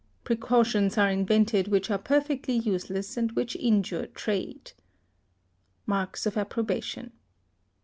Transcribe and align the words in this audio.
Precautions 0.23 0.97
are 0.97 1.11
invented 1.11 1.67
which 1.67 1.91
are 1.91 1.99
perfectly 1.99 2.55
useless 2.55 3.17
and 3.17 3.31
which 3.33 3.55
injure 3.57 4.07
trade. 4.07 4.71
(Marks 5.85 6.25
of 6.25 6.35
approbation.) 6.37 7.11